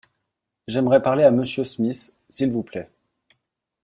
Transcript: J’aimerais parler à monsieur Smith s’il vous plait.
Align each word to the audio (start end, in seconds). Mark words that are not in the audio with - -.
J’aimerais 0.67 1.03
parler 1.03 1.23
à 1.25 1.29
monsieur 1.29 1.63
Smith 1.63 2.17
s’il 2.27 2.49
vous 2.51 2.63
plait. 2.63 2.89